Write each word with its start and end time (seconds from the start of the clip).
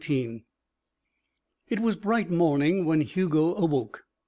XIX 0.03 0.41
It 1.67 1.79
was 1.79 1.95
bright 1.95 2.31
morning 2.31 2.85
when 2.85 3.01
Hugo 3.01 3.53
awoke. 3.53 4.07